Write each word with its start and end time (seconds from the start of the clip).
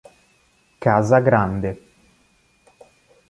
Casa 0.79 1.19
Grande 1.21 1.69